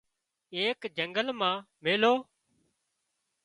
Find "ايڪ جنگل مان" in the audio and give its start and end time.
0.55-1.57